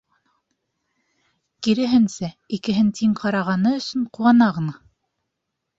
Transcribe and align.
Киреһенсә, 1.67 2.31
икеһен 2.59 2.91
тиң 3.01 3.15
ҡарағаны 3.23 3.77
өсөн 3.83 4.11
ҡыуана 4.19 4.51
ғына. 4.59 4.79